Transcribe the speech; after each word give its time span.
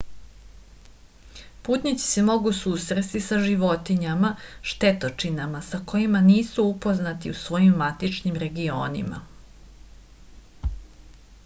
putnici 1.67 2.03
se 2.13 2.23
mogu 2.29 2.53
susresti 2.59 3.21
sa 3.25 3.37
životinjama 3.43 4.33
štetočinama 4.73 5.63
sa 5.69 5.81
kojima 5.93 6.23
nisu 6.31 6.67
upoznati 6.73 7.35
u 7.37 7.39
svojim 7.45 7.79
matičnim 7.85 8.43
regionima 8.47 9.21